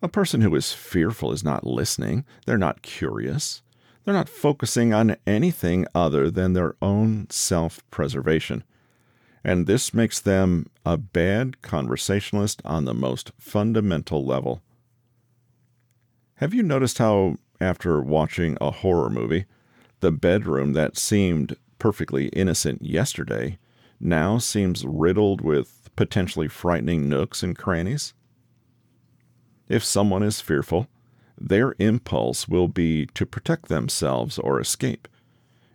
A 0.00 0.08
person 0.08 0.42
who 0.42 0.54
is 0.54 0.72
fearful 0.72 1.32
is 1.32 1.42
not 1.42 1.66
listening, 1.66 2.24
they're 2.46 2.58
not 2.58 2.82
curious, 2.82 3.62
they're 4.04 4.14
not 4.14 4.28
focusing 4.28 4.94
on 4.94 5.16
anything 5.26 5.86
other 5.94 6.30
than 6.30 6.52
their 6.52 6.76
own 6.80 7.26
self 7.30 7.82
preservation. 7.90 8.64
And 9.44 9.66
this 9.66 9.94
makes 9.94 10.20
them 10.20 10.70
a 10.84 10.96
bad 10.96 11.62
conversationalist 11.62 12.60
on 12.64 12.84
the 12.84 12.94
most 12.94 13.32
fundamental 13.38 14.24
level. 14.24 14.62
Have 16.36 16.54
you 16.54 16.62
noticed 16.62 16.98
how, 16.98 17.36
after 17.60 18.00
watching 18.00 18.56
a 18.60 18.70
horror 18.70 19.10
movie, 19.10 19.46
the 20.00 20.12
bedroom 20.12 20.74
that 20.74 20.96
seemed 20.96 21.56
perfectly 21.78 22.28
innocent 22.28 22.82
yesterday 22.82 23.58
now 24.00 24.38
seems 24.38 24.84
riddled 24.84 25.40
with 25.40 25.90
potentially 25.96 26.48
frightening 26.48 27.08
nooks 27.08 27.42
and 27.42 27.56
crannies? 27.56 28.14
If 29.68 29.84
someone 29.84 30.22
is 30.22 30.40
fearful, 30.40 30.88
their 31.40 31.74
impulse 31.78 32.48
will 32.48 32.68
be 32.68 33.06
to 33.06 33.26
protect 33.26 33.68
themselves 33.68 34.38
or 34.38 34.60
escape, 34.60 35.08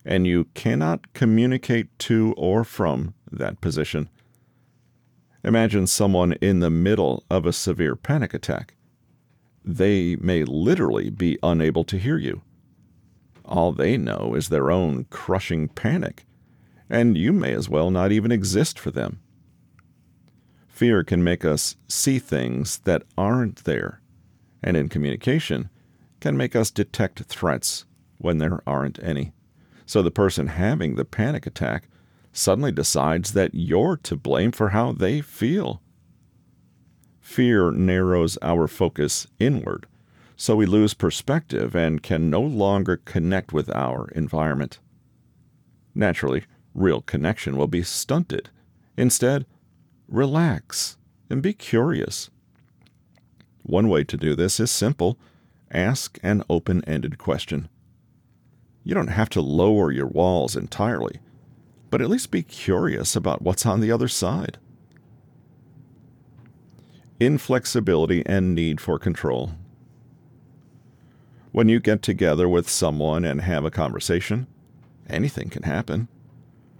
and 0.06 0.28
you 0.28 0.46
cannot 0.54 1.14
communicate 1.14 1.88
to 2.00 2.34
or 2.38 2.64
from 2.64 3.14
that 3.32 3.62
position. 3.62 4.10
Imagine 5.44 5.88
someone 5.88 6.34
in 6.34 6.60
the 6.60 6.70
middle 6.70 7.24
of 7.30 7.46
a 7.46 7.54
severe 7.54 7.96
panic 7.96 8.34
attack. 8.34 8.76
They 9.64 10.16
may 10.18 10.44
literally 10.44 11.10
be 11.10 11.38
unable 11.44 11.84
to 11.86 11.98
hear 11.98 12.18
you 12.18 12.42
all 13.46 13.72
they 13.72 13.98
know 13.98 14.36
is 14.36 14.50
their 14.50 14.72
own 14.72 15.06
crushing 15.10 15.68
panic, 15.68 16.26
and 16.90 17.18
you 17.18 17.34
may 17.34 17.54
as 17.54 17.70
well 17.70 17.92
not 17.92 18.12
even 18.12 18.32
exist 18.32 18.80
for 18.80 18.92
them. 18.92 19.20
Fear 20.68 21.04
can 21.04 21.24
make 21.24 21.46
us 21.46 21.76
see 21.88 22.20
things 22.20 22.80
that 22.80 23.04
aren't 23.18 23.64
there, 23.64 24.02
and 24.62 24.76
in 24.76 24.90
communication, 24.90 25.70
can 26.20 26.36
make 26.38 26.56
us 26.56 26.72
detect 26.72 27.24
threats 27.24 27.86
when 28.18 28.38
there 28.38 28.62
aren't 28.66 29.02
any. 29.04 29.34
So 29.86 30.02
the 30.02 30.12
person 30.12 30.48
having 30.48 30.96
the 30.96 31.06
panic 31.06 31.46
attack 31.46 31.90
suddenly 32.32 32.72
decides 32.72 33.34
that 33.34 33.54
you're 33.54 33.98
to 33.98 34.16
blame 34.16 34.52
for 34.52 34.70
how 34.70 34.92
they 34.92 35.22
feel. 35.22 35.82
Fear 37.22 37.72
narrows 37.72 38.38
our 38.42 38.68
focus 38.68 39.28
inward, 39.40 39.86
so 40.36 40.56
we 40.56 40.66
lose 40.66 40.94
perspective 40.94 41.75
and 41.75 42.04
can 42.04 42.30
no 42.30 42.42
longer 42.42 42.98
connect 42.98 43.54
with 43.54 43.70
our 43.75 44.10
environment. 44.10 44.80
Naturally, 45.96 46.44
real 46.74 47.02
connection 47.02 47.58
will 47.58 47.68
be 47.68 47.84
stunted. 47.84 48.50
Instead, 48.98 49.46
relax 50.08 50.98
and 51.30 51.42
be 51.42 51.54
curious. 51.54 52.30
One 53.63 53.88
way 53.88 54.04
to 54.04 54.18
do 54.18 54.36
this 54.36 54.60
is 54.60 54.72
simple 54.72 55.18
ask 55.72 56.20
an 56.22 56.44
open 56.50 56.84
ended 56.86 57.18
question. 57.18 57.68
You 58.84 58.94
don't 58.94 59.08
have 59.08 59.30
to 59.30 59.42
lower 59.42 59.92
your 59.92 60.06
walls 60.06 60.56
entirely, 60.56 61.20
but 61.90 62.02
at 62.02 62.10
least 62.10 62.32
be 62.32 62.44
curious 62.44 63.16
about 63.16 63.42
what's 63.42 63.66
on 63.66 63.80
the 63.80 63.92
other 63.92 64.08
side. 64.08 64.58
Inflexibility 67.20 68.24
and 68.25 68.54
need 68.54 68.82
for 68.82 69.00
control. 69.00 69.52
When 71.54 71.70
you 71.70 71.80
get 71.80 72.02
together 72.02 72.50
with 72.50 72.68
someone 72.68 73.24
and 73.24 73.42
have 73.42 73.64
a 73.64 73.70
conversation, 73.70 74.48
anything 75.08 75.50
can 75.50 75.62
happen. 75.62 76.08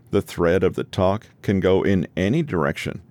The 0.10 0.24
thread 0.24 0.63
of 0.63 0.74
the 0.74 0.84
talk 0.84 1.27
can 1.44 1.60
go 1.60 1.84
in 1.84 2.08
any 2.18 2.42
direction, 2.42 3.03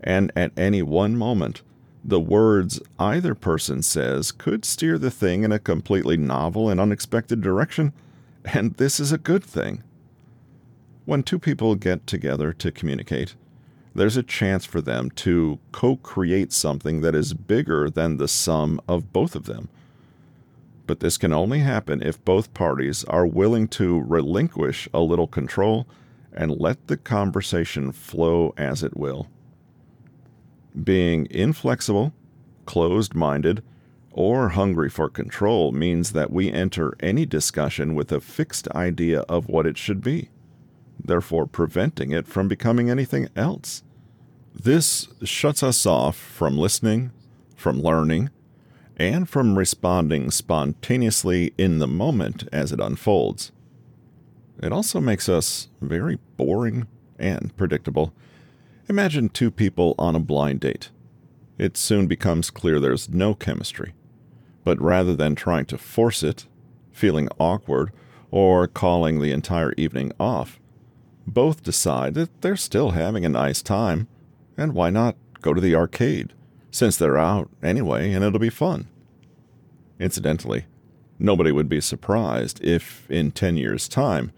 and 0.00 0.32
at 0.34 0.52
any 0.56 0.80
one 0.80 1.18
moment, 1.18 1.60
the 2.02 2.18
words 2.18 2.80
either 2.98 3.34
person 3.34 3.82
says 3.82 4.32
could 4.32 4.64
steer 4.64 4.96
the 4.96 5.10
thing 5.10 5.44
in 5.44 5.52
a 5.52 5.58
completely 5.58 6.16
novel 6.16 6.70
and 6.70 6.80
unexpected 6.80 7.42
direction, 7.42 7.92
and 8.46 8.72
this 8.76 8.98
is 8.98 9.12
a 9.12 9.18
good 9.18 9.44
thing. 9.44 9.82
When 11.04 11.22
two 11.22 11.38
people 11.38 11.74
get 11.74 12.06
together 12.06 12.54
to 12.54 12.72
communicate, 12.72 13.34
there's 13.94 14.16
a 14.16 14.22
chance 14.22 14.64
for 14.64 14.80
them 14.80 15.10
to 15.10 15.58
co 15.72 15.96
create 15.96 16.54
something 16.54 17.02
that 17.02 17.14
is 17.14 17.34
bigger 17.34 17.90
than 17.90 18.16
the 18.16 18.28
sum 18.28 18.80
of 18.88 19.12
both 19.12 19.36
of 19.36 19.44
them. 19.44 19.68
But 20.86 21.00
this 21.00 21.16
can 21.16 21.32
only 21.32 21.60
happen 21.60 22.02
if 22.02 22.24
both 22.24 22.54
parties 22.54 23.04
are 23.04 23.26
willing 23.26 23.68
to 23.68 24.00
relinquish 24.00 24.88
a 24.92 25.00
little 25.00 25.26
control 25.26 25.86
and 26.32 26.60
let 26.60 26.86
the 26.86 26.96
conversation 26.96 27.92
flow 27.92 28.52
as 28.56 28.82
it 28.82 28.96
will. 28.96 29.28
Being 30.82 31.26
inflexible, 31.30 32.12
closed 32.64 33.14
minded, 33.14 33.62
or 34.10 34.50
hungry 34.50 34.90
for 34.90 35.08
control 35.08 35.72
means 35.72 36.12
that 36.12 36.30
we 36.30 36.50
enter 36.50 36.94
any 37.00 37.26
discussion 37.26 37.94
with 37.94 38.12
a 38.12 38.20
fixed 38.20 38.68
idea 38.68 39.20
of 39.20 39.48
what 39.48 39.66
it 39.66 39.78
should 39.78 40.02
be, 40.02 40.30
therefore 41.02 41.46
preventing 41.46 42.10
it 42.10 42.26
from 42.26 42.48
becoming 42.48 42.90
anything 42.90 43.28
else. 43.36 43.82
This 44.54 45.08
shuts 45.22 45.62
us 45.62 45.86
off 45.86 46.16
from 46.16 46.58
listening, 46.58 47.10
from 47.56 47.80
learning, 47.80 48.30
and 48.96 49.28
from 49.28 49.58
responding 49.58 50.30
spontaneously 50.30 51.54
in 51.58 51.78
the 51.78 51.88
moment 51.88 52.48
as 52.52 52.72
it 52.72 52.80
unfolds. 52.80 53.52
It 54.62 54.72
also 54.72 55.00
makes 55.00 55.28
us 55.28 55.68
very 55.80 56.18
boring 56.36 56.86
and 57.18 57.56
predictable 57.56 58.12
Imagine 58.88 59.28
two 59.28 59.50
people 59.50 59.94
on 59.96 60.16
a 60.16 60.20
blind 60.20 60.60
date. 60.60 60.90
It 61.56 61.76
soon 61.76 62.06
becomes 62.08 62.50
clear 62.50 62.80
there's 62.80 63.08
no 63.08 63.32
chemistry. 63.32 63.94
But 64.64 64.80
rather 64.80 65.14
than 65.14 65.34
trying 65.34 65.66
to 65.66 65.78
force 65.78 66.22
it, 66.22 66.46
feeling 66.90 67.28
awkward, 67.38 67.92
or 68.30 68.66
calling 68.66 69.20
the 69.20 69.32
entire 69.32 69.72
evening 69.76 70.12
off, 70.18 70.60
both 71.26 71.62
decide 71.62 72.14
that 72.14 72.42
they're 72.42 72.56
still 72.56 72.90
having 72.90 73.24
a 73.24 73.28
nice 73.28 73.62
time, 73.62 74.08
and 74.56 74.74
why 74.74 74.90
not 74.90 75.16
go 75.40 75.54
to 75.54 75.60
the 75.60 75.74
arcade, 75.74 76.32
since 76.72 76.96
they're 76.96 77.18
out 77.18 77.48
anyway 77.62 78.12
and 78.12 78.24
it'll 78.24 78.40
be 78.40 78.50
fun. 78.50 78.88
Incidentally, 80.00 80.64
nobody 81.20 81.52
would 81.52 81.68
be 81.68 81.80
surprised 81.80 82.60
if, 82.64 83.08
in 83.08 83.30
10 83.30 83.56
years' 83.56 83.86
time, 83.86 84.32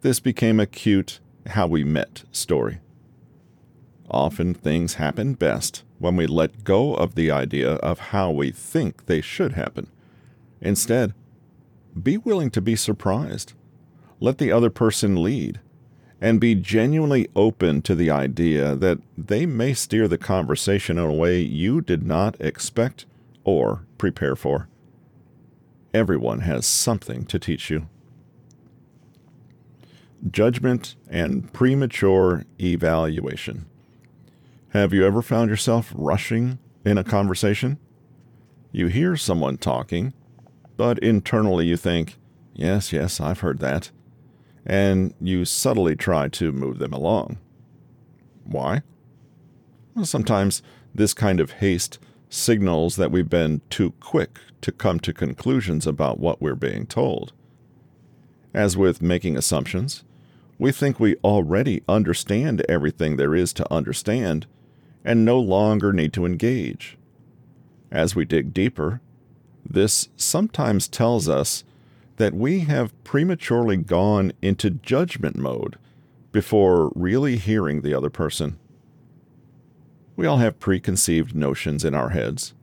this 0.00 0.18
became 0.18 0.58
a 0.58 0.66
cute 0.66 1.20
how 1.48 1.66
we 1.66 1.84
met 1.84 2.22
story. 2.32 2.78
Often 4.10 4.54
things 4.54 4.94
happen 4.94 5.34
best 5.34 5.82
when 5.98 6.16
we 6.16 6.26
let 6.26 6.64
go 6.64 6.94
of 6.94 7.14
the 7.14 7.30
idea 7.30 7.72
of 7.74 7.98
how 7.98 8.30
we 8.30 8.50
think 8.50 9.06
they 9.06 9.20
should 9.20 9.52
happen. 9.52 9.88
Instead, 10.60 11.14
be 12.00 12.16
willing 12.16 12.50
to 12.50 12.60
be 12.60 12.76
surprised. 12.76 13.52
Let 14.20 14.38
the 14.38 14.52
other 14.52 14.70
person 14.70 15.22
lead, 15.22 15.60
and 16.22 16.38
be 16.38 16.54
genuinely 16.54 17.26
open 17.34 17.82
to 17.82 17.96
the 17.96 18.08
idea 18.08 18.76
that 18.76 19.00
they 19.18 19.44
may 19.44 19.74
steer 19.74 20.06
the 20.06 20.16
conversation 20.16 20.96
in 20.96 21.04
a 21.04 21.12
way 21.12 21.40
you 21.40 21.80
did 21.80 22.04
not 22.04 22.40
expect 22.40 23.04
or 23.42 23.84
prepare 23.98 24.36
for. 24.36 24.68
Everyone 25.92 26.40
has 26.42 26.64
something 26.64 27.26
to 27.26 27.40
teach 27.40 27.70
you. 27.70 27.88
Judgment 30.30 30.94
and 31.10 31.52
premature 31.52 32.44
evaluation. 32.60 33.66
Have 34.68 34.94
you 34.94 35.04
ever 35.04 35.22
found 35.22 35.50
yourself 35.50 35.92
rushing 35.92 36.60
in 36.84 36.98
a 36.98 37.04
conversation? 37.04 37.78
You 38.70 38.86
hear 38.86 39.16
someone 39.16 39.56
talking, 39.56 40.12
but 40.76 41.00
internally 41.00 41.66
you 41.66 41.76
think, 41.76 42.16
yes, 42.54 42.92
yes, 42.92 43.20
I've 43.20 43.40
heard 43.40 43.58
that. 43.58 43.90
And 44.64 45.14
you 45.20 45.44
subtly 45.44 45.96
try 45.96 46.28
to 46.28 46.52
move 46.52 46.78
them 46.78 46.92
along. 46.92 47.38
Why? 48.44 48.82
Well, 49.94 50.04
sometimes 50.04 50.62
this 50.94 51.14
kind 51.14 51.40
of 51.40 51.52
haste 51.52 51.98
signals 52.28 52.96
that 52.96 53.10
we've 53.10 53.28
been 53.28 53.60
too 53.68 53.92
quick 54.00 54.38
to 54.62 54.72
come 54.72 55.00
to 55.00 55.12
conclusions 55.12 55.86
about 55.86 56.18
what 56.18 56.40
we're 56.40 56.54
being 56.54 56.86
told. 56.86 57.32
As 58.54 58.76
with 58.76 59.02
making 59.02 59.36
assumptions, 59.36 60.04
we 60.58 60.72
think 60.72 61.00
we 61.00 61.16
already 61.16 61.82
understand 61.88 62.64
everything 62.68 63.16
there 63.16 63.34
is 63.34 63.52
to 63.54 63.72
understand 63.72 64.46
and 65.04 65.24
no 65.24 65.38
longer 65.38 65.92
need 65.92 66.12
to 66.12 66.24
engage. 66.24 66.96
As 67.90 68.14
we 68.14 68.24
dig 68.24 68.54
deeper, 68.54 69.00
this 69.68 70.08
sometimes 70.16 70.88
tells 70.88 71.28
us 71.28 71.64
that 72.16 72.34
we 72.34 72.60
have 72.60 73.02
prematurely 73.04 73.76
gone 73.76 74.32
into 74.42 74.70
judgment 74.70 75.36
mode 75.36 75.76
before 76.30 76.92
really 76.94 77.36
hearing 77.36 77.82
the 77.82 77.94
other 77.94 78.10
person. 78.10 78.58
We 80.16 80.26
all 80.26 80.38
have 80.38 80.60
preconceived 80.60 81.34
notions 81.34 81.84
in 81.84 81.94
our 81.94 82.10
heads. 82.10 82.54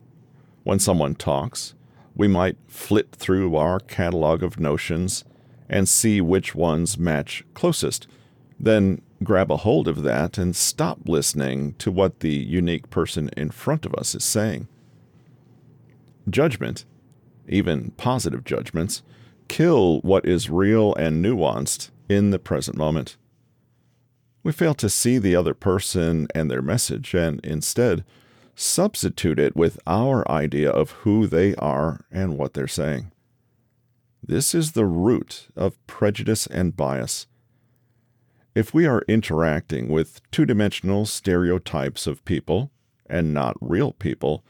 When 0.62 0.78
someone 0.78 1.14
talks, 1.14 1.74
we 2.14 2.28
might 2.28 2.56
flit 2.68 3.12
through 3.12 3.56
our 3.56 3.80
catalog 3.80 4.42
of 4.42 4.60
notions 4.60 5.24
and 5.68 5.88
see 5.88 6.20
which 6.20 6.54
ones 6.54 6.98
match 6.98 7.44
closest, 7.54 8.06
then 8.58 9.00
grab 9.22 9.50
a 9.50 9.58
hold 9.58 9.86
of 9.88 10.02
that 10.02 10.36
and 10.36 10.54
stop 10.56 10.98
listening 11.06 11.74
to 11.74 11.90
what 11.90 12.20
the 12.20 12.34
unique 12.34 12.90
person 12.90 13.30
in 13.36 13.50
front 13.50 13.86
of 13.86 13.94
us 13.94 14.14
is 14.14 14.24
saying. 14.24 14.66
Judgment, 16.28 16.84
even 17.48 17.92
positive 17.92 18.44
judgments, 18.44 19.02
kill 19.50 20.00
what 20.00 20.24
is 20.24 20.48
real 20.48 20.94
and 20.94 21.22
nuanced 21.22 21.90
in 22.08 22.30
the 22.30 22.38
present 22.38 22.76
moment. 22.76 23.16
We 24.42 24.52
fail 24.52 24.74
to 24.74 24.88
see 24.88 25.18
the 25.18 25.36
other 25.36 25.54
person 25.54 26.28
and 26.34 26.50
their 26.50 26.62
message 26.62 27.12
and 27.14 27.44
instead 27.44 28.04
substitute 28.54 29.38
it 29.38 29.54
with 29.54 29.78
our 29.86 30.28
idea 30.30 30.70
of 30.70 30.90
who 31.02 31.26
they 31.26 31.54
are 31.56 32.04
and 32.10 32.38
what 32.38 32.54
they're 32.54 32.66
saying. 32.66 33.12
This 34.22 34.54
is 34.54 34.72
the 34.72 34.86
root 34.86 35.48
of 35.56 35.84
prejudice 35.86 36.46
and 36.46 36.76
bias 36.76 37.26
if 38.54 38.74
we 38.74 38.86
are 38.86 39.04
interacting 39.06 39.88
with 39.88 40.20
two 40.30 40.44
dimensional 40.44 41.06
stereotypes 41.06 42.06
of 42.06 42.24
people 42.24 42.70
and 43.08 43.32
not 43.32 43.56
real 43.60 43.92
people, 43.92 44.44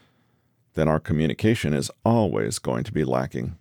then 0.73 0.87
our 0.87 0.99
communication 0.99 1.73
is 1.73 1.91
always 2.03 2.59
going 2.59 2.83
to 2.83 2.93
be 2.93 3.03
lacking. 3.03 3.57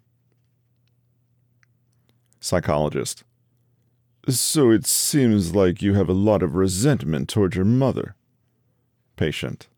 Psychologist. 2.40 3.22
So 4.28 4.70
it 4.70 4.86
seems 4.86 5.54
like 5.54 5.82
you 5.82 5.94
have 5.94 6.08
a 6.08 6.14
lot 6.14 6.42
of 6.42 6.54
resentment 6.54 7.28
toward 7.28 7.54
your 7.54 7.64
mother. 7.64 8.16
Patient. 9.16 9.68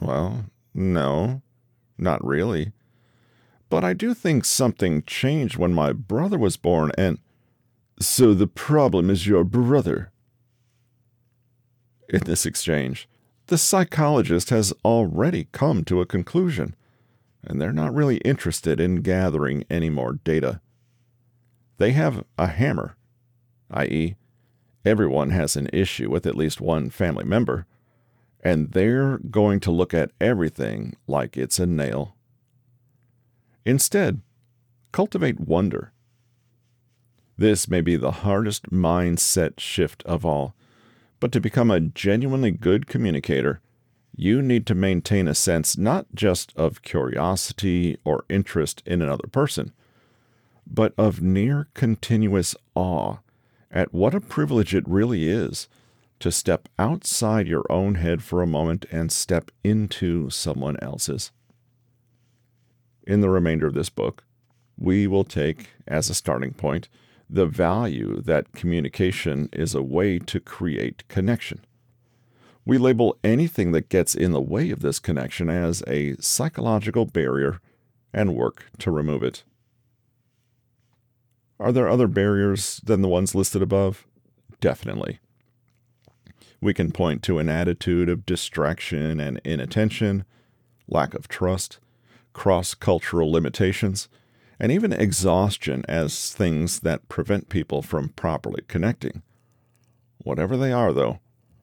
Well, 0.00 0.46
no, 0.74 1.42
not 1.98 2.24
really. 2.24 2.72
But 3.70 3.84
I 3.84 3.92
do 3.92 4.14
think 4.14 4.44
something 4.44 5.02
changed 5.02 5.56
when 5.56 5.72
my 5.72 5.92
brother 5.92 6.38
was 6.38 6.56
born, 6.56 6.92
and 6.96 7.18
so 8.00 8.34
the 8.34 8.46
problem 8.46 9.10
is 9.10 9.26
your 9.26 9.44
brother. 9.44 10.10
In 12.08 12.20
this 12.20 12.44
exchange, 12.46 13.08
the 13.46 13.58
psychologist 13.58 14.50
has 14.50 14.72
already 14.84 15.48
come 15.52 15.84
to 15.84 16.00
a 16.00 16.06
conclusion. 16.06 16.74
and 17.46 17.60
they're 17.60 17.72
not 17.72 17.94
really 17.94 18.16
interested 18.18 18.80
in 18.80 19.02
gathering 19.02 19.64
any 19.68 19.90
more 19.90 20.14
data. 20.24 20.60
They 21.78 21.92
have 21.92 22.24
a 22.38 22.46
hammer, 22.46 22.96
i.e., 23.70 24.16
everyone 24.84 25.30
has 25.30 25.56
an 25.56 25.68
issue 25.72 26.10
with 26.10 26.26
at 26.26 26.36
least 26.36 26.60
one 26.60 26.90
family 26.90 27.24
member, 27.24 27.66
and 28.40 28.72
they're 28.72 29.18
going 29.18 29.60
to 29.60 29.70
look 29.70 29.94
at 29.94 30.12
everything 30.20 30.94
like 31.06 31.36
it's 31.36 31.58
a 31.58 31.66
nail. 31.66 32.14
Instead, 33.64 34.20
cultivate 34.92 35.40
wonder. 35.40 35.92
This 37.36 37.66
may 37.68 37.80
be 37.80 37.96
the 37.96 38.10
hardest 38.10 38.70
mindset 38.70 39.58
shift 39.58 40.02
of 40.04 40.24
all, 40.24 40.54
but 41.18 41.32
to 41.32 41.40
become 41.40 41.70
a 41.70 41.80
genuinely 41.80 42.50
good 42.50 42.86
communicator, 42.86 43.60
you 44.14 44.40
need 44.42 44.66
to 44.66 44.74
maintain 44.74 45.26
a 45.26 45.34
sense 45.34 45.76
not 45.76 46.06
just 46.14 46.52
of 46.54 46.82
curiosity 46.82 47.96
or 48.04 48.24
interest 48.28 48.82
in 48.86 49.02
another 49.02 49.26
person, 49.26 49.72
but 50.66 50.94
of 50.96 51.20
near 51.20 51.68
continuous 51.74 52.54
awe 52.74 53.16
at 53.70 53.92
what 53.92 54.14
a 54.14 54.20
privilege 54.20 54.74
it 54.74 54.86
really 54.86 55.28
is 55.28 55.68
to 56.20 56.30
step 56.30 56.68
outside 56.78 57.46
your 57.46 57.64
own 57.70 57.96
head 57.96 58.22
for 58.22 58.40
a 58.40 58.46
moment 58.46 58.86
and 58.90 59.12
step 59.12 59.50
into 59.62 60.30
someone 60.30 60.76
else's. 60.80 61.32
In 63.06 63.20
the 63.20 63.28
remainder 63.28 63.66
of 63.66 63.74
this 63.74 63.90
book, 63.90 64.24
we 64.78 65.06
will 65.06 65.24
take 65.24 65.70
as 65.86 66.08
a 66.08 66.14
starting 66.14 66.52
point 66.52 66.88
the 67.28 67.46
value 67.46 68.20
that 68.22 68.52
communication 68.52 69.48
is 69.52 69.74
a 69.74 69.82
way 69.82 70.18
to 70.18 70.40
create 70.40 71.06
connection. 71.08 71.64
We 72.64 72.78
label 72.78 73.18
anything 73.22 73.72
that 73.72 73.88
gets 73.88 74.14
in 74.14 74.32
the 74.32 74.40
way 74.40 74.70
of 74.70 74.80
this 74.80 74.98
connection 74.98 75.50
as 75.50 75.82
a 75.86 76.16
psychological 76.16 77.04
barrier 77.04 77.60
and 78.12 78.34
work 78.34 78.66
to 78.78 78.90
remove 78.90 79.22
it. 79.22 79.42
Are 81.60 81.72
there 81.72 81.88
other 81.88 82.08
barriers 82.08 82.80
than 82.84 83.00
the 83.02 83.08
ones 83.08 83.34
listed 83.34 83.62
above? 83.62 84.06
Definitely. 84.60 85.20
We 86.60 86.74
can 86.74 86.90
point 86.90 87.22
to 87.24 87.38
an 87.38 87.48
attitude 87.48 88.08
of 88.08 88.26
distraction 88.26 89.20
and 89.20 89.40
inattention, 89.44 90.24
lack 90.88 91.14
of 91.14 91.28
trust, 91.28 91.78
cross 92.32 92.74
cultural 92.74 93.30
limitations, 93.30 94.08
and 94.58 94.72
even 94.72 94.92
exhaustion 94.92 95.84
as 95.88 96.32
things 96.32 96.80
that 96.80 97.08
prevent 97.08 97.48
people 97.48 97.82
from 97.82 98.10
properly 98.10 98.62
connecting. 98.66 99.22
Whatever 100.18 100.56
they 100.56 100.72
are, 100.72 100.92
though, 100.92 101.20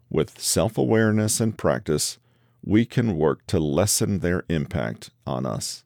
with 0.09 0.39
self 0.39 0.77
awareness 0.77 1.39
and 1.39 1.57
practice, 1.57 2.19
we 2.63 2.85
can 2.85 3.17
work 3.17 3.45
to 3.47 3.59
lessen 3.59 4.19
their 4.19 4.43
impact 4.49 5.09
on 5.25 5.45
us. 5.45 5.83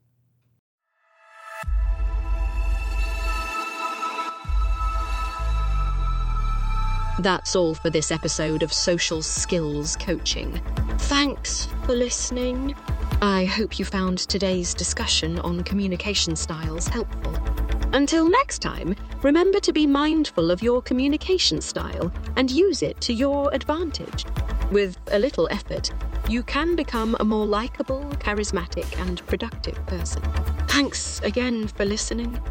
That's 7.19 7.55
all 7.55 7.73
for 7.73 7.89
this 7.89 8.11
episode 8.11 8.61
of 8.61 8.73
Social 8.73 9.21
Skills 9.21 9.95
Coaching. 9.95 10.59
Thanks 10.97 11.67
for 11.85 11.95
listening. 11.95 12.75
I 13.21 13.45
hope 13.45 13.79
you 13.79 13.85
found 13.85 14.17
today's 14.17 14.73
discussion 14.73 15.39
on 15.39 15.63
communication 15.63 16.35
styles 16.35 16.89
helpful. 16.89 17.33
Until 17.93 18.29
next 18.29 18.59
time, 18.59 18.97
remember 19.21 19.61
to 19.61 19.71
be 19.71 19.87
mindful 19.87 20.51
of 20.51 20.61
your 20.61 20.81
communication 20.81 21.61
style 21.61 22.11
and 22.35 22.51
use 22.51 22.83
it 22.83 22.99
to 23.01 23.13
your 23.13 23.49
advantage. 23.53 24.25
With 24.69 24.97
a 25.11 25.17
little 25.17 25.47
effort, 25.51 25.93
you 26.27 26.43
can 26.43 26.75
become 26.75 27.15
a 27.21 27.23
more 27.23 27.45
likable, 27.45 28.03
charismatic, 28.19 28.99
and 28.99 29.25
productive 29.25 29.83
person. 29.85 30.21
Thanks 30.67 31.21
again 31.21 31.69
for 31.69 31.85
listening. 31.85 32.41